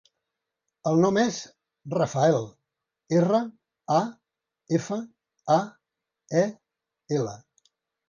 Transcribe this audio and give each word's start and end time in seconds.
El 0.91 0.95
nom 1.03 1.19
és 1.23 1.37
Rafael: 1.97 2.39
erra, 3.19 3.43
a, 3.99 4.01
efa, 4.81 5.01
a, 5.61 5.63
e, 6.45 6.47
ela. 7.23 7.41